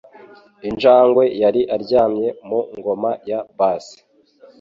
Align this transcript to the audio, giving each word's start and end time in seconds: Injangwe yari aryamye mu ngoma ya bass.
Injangwe 0.69 1.23
yari 1.41 1.61
aryamye 1.75 2.27
mu 2.47 2.59
ngoma 2.77 3.11
ya 3.29 3.39
bass. 3.57 3.85